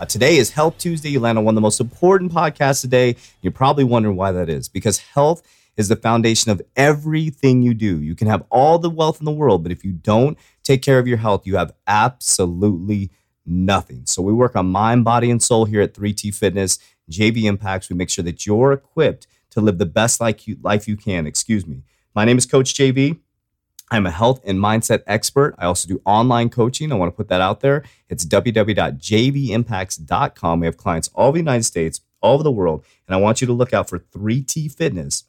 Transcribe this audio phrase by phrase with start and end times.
[0.00, 1.08] Uh, today is Health Tuesday.
[1.08, 3.16] You land on one of the most important podcasts today.
[3.42, 5.42] You're probably wondering why that is because health
[5.76, 8.00] is the foundation of everything you do.
[8.00, 11.00] You can have all the wealth in the world, but if you don't take care
[11.00, 13.10] of your health, you have absolutely
[13.44, 14.02] nothing.
[14.06, 16.78] So we work on mind, body, and soul here at 3T Fitness,
[17.10, 17.90] JV Impacts.
[17.90, 21.26] We make sure that you're equipped to live the best life you, life you can.
[21.26, 21.82] Excuse me.
[22.14, 23.18] My name is Coach JV.
[23.90, 25.54] I'm a health and mindset expert.
[25.58, 26.92] I also do online coaching.
[26.92, 27.84] I want to put that out there.
[28.08, 30.60] It's www.jvimpacts.com.
[30.60, 32.84] We have clients all over the United States, all over the world.
[33.06, 35.22] And I want you to look out for 3T Fitness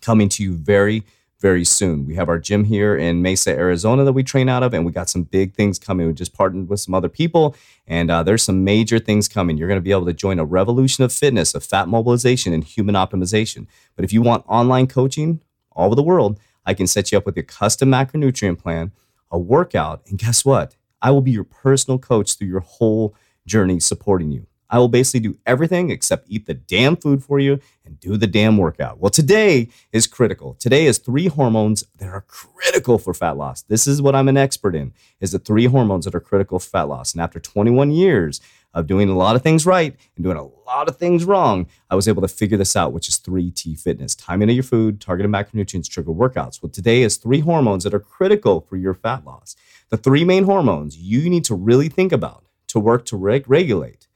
[0.00, 1.02] coming to you very,
[1.40, 2.06] very soon.
[2.06, 4.92] We have our gym here in Mesa, Arizona that we train out of, and we
[4.92, 6.06] got some big things coming.
[6.06, 9.56] We just partnered with some other people, and uh, there's some major things coming.
[9.56, 12.64] You're going to be able to join a revolution of fitness, of fat mobilization, and
[12.64, 13.66] human optimization.
[13.96, 15.40] But if you want online coaching
[15.72, 18.92] all over the world, I can set you up with a custom macronutrient plan,
[19.30, 20.76] a workout, and guess what?
[21.00, 23.14] I will be your personal coach through your whole
[23.46, 24.46] journey supporting you.
[24.68, 28.26] I will basically do everything except eat the damn food for you and do the
[28.26, 28.98] damn workout.
[28.98, 30.56] Well, today is critical.
[30.60, 33.62] Today is three hormones that are critical for fat loss.
[33.62, 36.68] This is what I'm an expert in, is the three hormones that are critical for
[36.68, 37.14] fat loss.
[37.14, 38.42] And after 21 years
[38.74, 41.96] of doing a lot of things right and doing a lot of things wrong, I
[41.96, 44.14] was able to figure this out, which is 3T fitness.
[44.14, 46.62] Timing of your food, targeted macronutrients, trigger workouts.
[46.62, 49.56] Well, today is three hormones that are critical for your fat loss.
[49.88, 54.06] The three main hormones you need to really think about to work to reg- regulate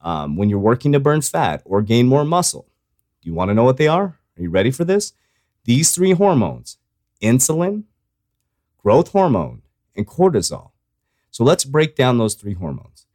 [0.00, 2.66] um, when you're working to burn fat or gain more muscle.
[3.22, 4.18] You want to know what they are?
[4.36, 5.12] Are you ready for this?
[5.64, 6.78] These three hormones
[7.22, 7.84] insulin,
[8.78, 9.62] growth hormone,
[9.94, 10.70] and cortisol.
[11.30, 13.06] So let's break down those three hormones.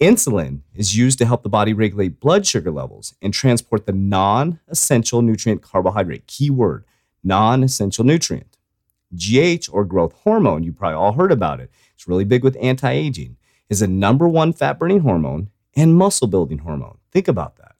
[0.00, 4.60] Insulin is used to help the body regulate blood sugar levels and transport the non
[4.68, 6.26] essential nutrient carbohydrate.
[6.28, 6.84] Keyword
[7.24, 8.56] non essential nutrient.
[9.16, 11.70] GH or growth hormone, you probably all heard about it.
[11.94, 13.36] It's really big with anti aging,
[13.68, 16.98] is a number one fat burning hormone and muscle building hormone.
[17.10, 17.74] Think about that.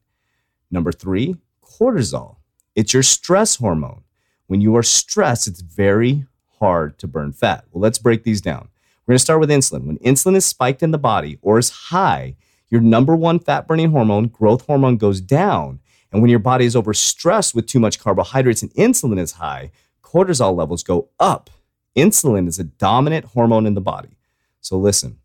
[0.73, 2.37] Number three, cortisol.
[2.75, 4.03] It's your stress hormone.
[4.49, 6.27] When you are stressed, it's very
[6.59, 7.65] hard to burn fat.
[7.71, 8.71] Well, let's break these down.
[9.09, 9.85] We're going to start with insulin.
[9.85, 12.37] When insulin is spiked in the body or is high,
[12.69, 15.81] your number one fat burning hormone, growth hormone, goes down.
[16.13, 19.71] And when your body is overstressed with too much carbohydrates and insulin is high,
[20.03, 21.49] cortisol levels go up.
[21.97, 24.19] Insulin is a dominant hormone in the body.
[24.61, 25.21] So listen,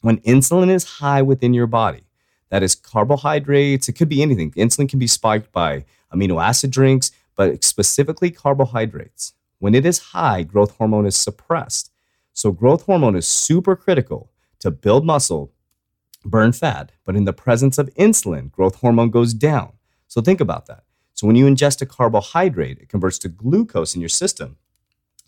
[0.00, 2.02] when insulin is high within your body,
[2.48, 4.50] that is carbohydrates, it could be anything.
[4.54, 9.34] Insulin can be spiked by amino acid drinks, but specifically carbohydrates.
[9.60, 11.91] When it is high, growth hormone is suppressed.
[12.32, 15.52] So, growth hormone is super critical to build muscle,
[16.24, 19.72] burn fat, but in the presence of insulin, growth hormone goes down.
[20.08, 20.84] So, think about that.
[21.14, 24.56] So, when you ingest a carbohydrate, it converts to glucose in your system.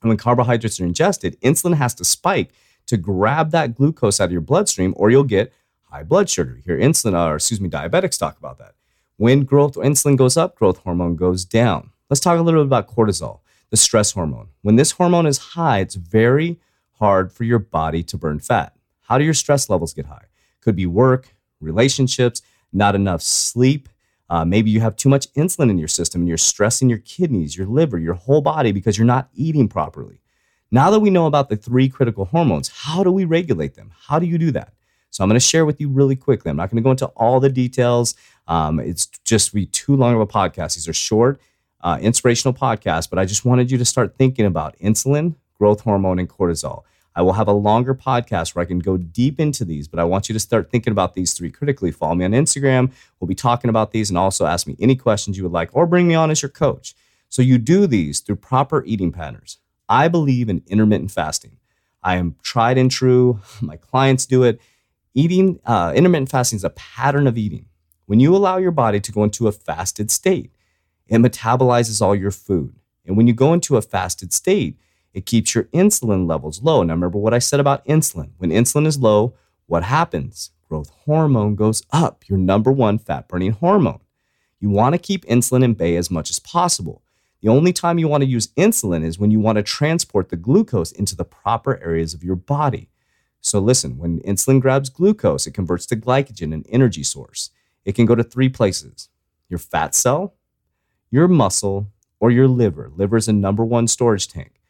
[0.03, 2.53] And when carbohydrates are ingested, insulin has to spike
[2.87, 5.53] to grab that glucose out of your bloodstream, or you'll get
[5.91, 6.61] high blood sugar.
[6.65, 8.75] Hear insulin, or excuse me, diabetics talk about that.
[9.17, 11.91] When growth insulin goes up, growth hormone goes down.
[12.11, 13.41] Let's talk a little bit about cortisol,
[13.71, 14.49] the stress hormone.
[14.63, 16.59] When this hormone is high, it's very
[17.05, 18.75] hard for your body to burn fat.
[19.03, 20.25] How do your stress levels get high?
[20.63, 22.41] Could be work, relationships,
[22.73, 23.91] not enough sleep.
[24.31, 27.59] Uh, maybe you have too much insulin in your system and you're stressing your kidneys,
[27.59, 30.23] your liver, your whole body because you're not eating properly.
[30.71, 33.93] Now that we know about the three critical hormones, how do we regulate them?
[34.07, 34.73] How do you do that?
[35.11, 36.51] So I'm going to share with you really quickly.
[36.51, 38.15] I'm not going to go into all the details.
[38.49, 40.75] Um, it's just be too long of a podcast.
[40.75, 41.39] These are short,
[41.83, 46.19] uh, inspirational podcasts, but I just wanted you to start thinking about insulin, growth hormone,
[46.19, 46.85] and cortisol.
[47.17, 50.05] I will have a longer podcast where I can go deep into these, but I
[50.05, 51.93] want you to start thinking about these three critically.
[51.93, 52.91] Follow me on Instagram.
[53.21, 55.87] We'll be talking about these and also ask me any questions you would like or
[55.87, 56.94] bring me on as your coach.
[57.29, 59.59] So you do these through proper eating patterns.
[59.88, 61.59] I believe in intermittent fasting.
[62.03, 63.41] I am tried and true.
[63.61, 64.61] My clients do it.
[65.15, 67.67] Eating, uh, intermittent fasting is a pattern of eating.
[68.06, 70.53] When you allow your body to go into a fasted state,
[71.06, 72.77] it metabolizes all your food.
[73.06, 74.79] And when you go into a fasted state,
[75.14, 76.82] it keeps your insulin levels low.
[76.82, 78.32] Now, remember what I said about insulin.
[78.38, 79.34] When insulin is low,
[79.66, 80.50] what happens?
[80.69, 84.00] Growth hormone goes up, your number one fat burning hormone.
[84.58, 87.02] You want to keep insulin in bay as much as possible.
[87.40, 90.37] The only time you want to use insulin is when you want to transport the
[90.37, 92.90] glucose into the proper areas of your body.
[93.40, 97.50] So, listen, when insulin grabs glucose, it converts to glycogen, an energy source.
[97.84, 99.11] it can go to three places
[99.50, 100.34] your fat cell,
[101.11, 102.90] your muscle, or your liver.
[102.96, 104.62] Liver is a number one storage tank.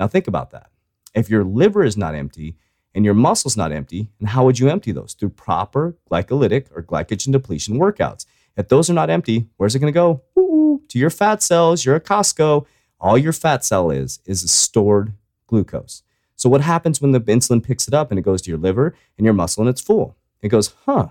[0.00, 0.70] Now, think about that.
[1.14, 2.56] If your liver is not empty
[2.94, 5.12] and your muscle's not empty, and how would you empty those?
[5.12, 8.24] Through proper glycolytic or glycogen depletion workouts.
[8.56, 10.22] If those are not empty, where's it going to go?
[10.38, 11.84] Ooh, to your fat cells.
[11.84, 12.66] You're a Costco.
[12.98, 15.12] All your fat cell is is stored
[15.46, 16.02] glucose.
[16.34, 18.94] So what happens when the insulin picks it up and it goes to your liver
[19.18, 20.16] and your muscle and it's full?
[20.40, 21.08] It goes, huh,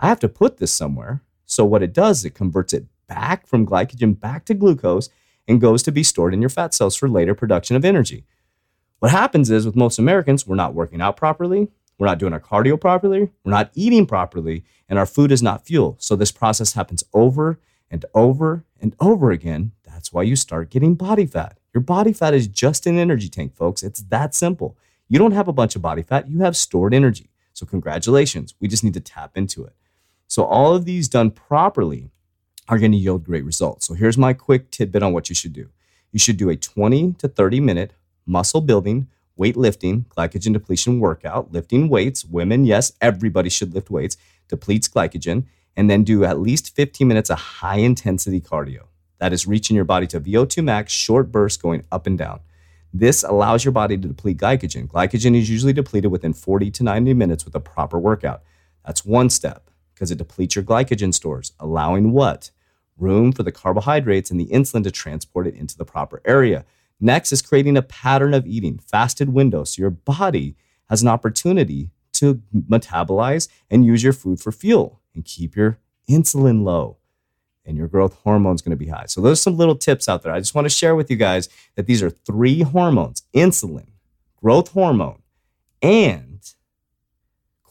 [0.00, 1.22] I have to put this somewhere.
[1.46, 5.08] So what it does, it converts it back from glycogen back to glucose
[5.46, 8.24] and goes to be stored in your fat cells for later production of energy.
[8.98, 11.68] What happens is with most Americans, we're not working out properly,
[11.98, 15.66] we're not doing our cardio properly, we're not eating properly, and our food is not
[15.66, 15.96] fuel.
[15.98, 17.58] So this process happens over
[17.90, 19.72] and over and over again.
[19.84, 21.58] That's why you start getting body fat.
[21.72, 23.82] Your body fat is just an energy tank, folks.
[23.82, 24.76] It's that simple.
[25.08, 27.30] You don't have a bunch of body fat, you have stored energy.
[27.52, 28.54] So, congratulations.
[28.58, 29.74] We just need to tap into it.
[30.26, 32.10] So, all of these done properly
[32.68, 33.86] are going to yield great results.
[33.86, 35.68] So, here's my quick tidbit on what you should do
[36.12, 37.92] you should do a 20 to 30 minute
[38.26, 39.08] muscle building,
[39.38, 42.24] weightlifting, glycogen depletion workout, lifting weights.
[42.24, 44.16] Women, yes, everybody should lift weights,
[44.48, 45.44] depletes glycogen,
[45.76, 48.84] and then do at least 15 minutes of high intensity cardio.
[49.18, 52.40] That is reaching your body to VO2 max, short bursts going up and down.
[52.92, 54.86] This allows your body to deplete glycogen.
[54.86, 58.42] Glycogen is usually depleted within 40 to 90 minutes with a proper workout.
[58.86, 62.50] That's one step because it depletes your glycogen stores, allowing what?
[62.96, 66.64] Room for the carbohydrates and the insulin to transport it into the proper area.
[67.00, 70.56] Next is creating a pattern of eating, fasted windows, so your body
[70.88, 76.62] has an opportunity to metabolize and use your food for fuel and keep your insulin
[76.62, 76.98] low
[77.66, 79.06] and your growth hormone is going to be high.
[79.06, 80.32] So those are some little tips out there.
[80.32, 83.88] I just want to share with you guys that these are three hormones: insulin,
[84.40, 85.22] growth hormone,
[85.82, 86.33] and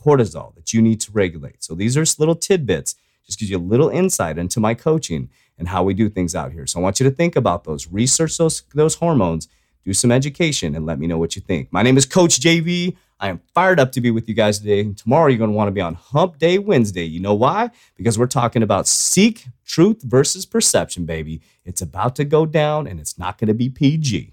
[0.03, 1.63] cortisol that you need to regulate.
[1.63, 2.95] So these are just little tidbits,
[3.25, 6.51] just gives you a little insight into my coaching and how we do things out
[6.51, 6.65] here.
[6.67, 9.47] So I want you to think about those, research those, those hormones,
[9.85, 11.71] do some education, and let me know what you think.
[11.71, 12.95] My name is Coach JV.
[13.19, 14.91] I am fired up to be with you guys today.
[14.91, 17.03] Tomorrow, you're going to want to be on Hump Day Wednesday.
[17.03, 17.69] You know why?
[17.95, 21.41] Because we're talking about seek truth versus perception, baby.
[21.63, 24.32] It's about to go down and it's not going to be PG.